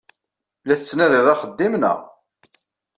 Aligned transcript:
La 0.65 0.75
tettnadiḍ 0.79 1.27
axeddim, 1.33 1.73
naɣ? 1.77 1.99